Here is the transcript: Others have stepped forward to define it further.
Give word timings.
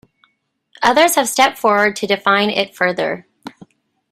Others 0.81 1.13
have 1.13 1.29
stepped 1.29 1.59
forward 1.59 1.95
to 1.97 2.07
define 2.07 2.49
it 2.49 2.75
further. 2.75 3.27